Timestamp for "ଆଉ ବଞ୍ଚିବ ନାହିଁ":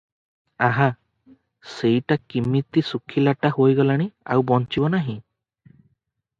4.37-5.19